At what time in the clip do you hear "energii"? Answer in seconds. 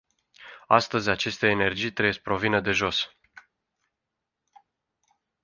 1.47-1.91